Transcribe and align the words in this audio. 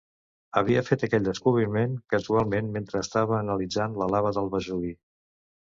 Havia 0.61 0.81
fet 0.87 1.03
aquell 1.07 1.27
descobriment 1.27 1.93
casualment 2.15 2.73
mentre 2.79 3.03
estava 3.05 3.39
analitzant 3.43 3.97
la 4.03 4.11
lava 4.17 4.35
del 4.41 4.53
Vesuvi. 4.59 4.99